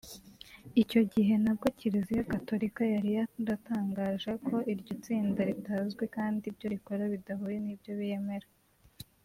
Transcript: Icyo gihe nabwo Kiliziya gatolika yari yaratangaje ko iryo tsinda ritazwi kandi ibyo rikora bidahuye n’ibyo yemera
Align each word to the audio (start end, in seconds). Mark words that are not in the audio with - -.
Icyo 0.81 1.01
gihe 1.13 1.33
nabwo 1.43 1.67
Kiliziya 1.79 2.29
gatolika 2.33 2.81
yari 2.93 3.09
yaratangaje 3.17 4.31
ko 4.45 4.55
iryo 4.71 4.93
tsinda 5.03 5.39
ritazwi 5.49 6.03
kandi 6.15 6.41
ibyo 6.51 6.65
rikora 6.73 7.03
bidahuye 7.13 7.57
n’ibyo 7.65 7.93
yemera 8.09 8.47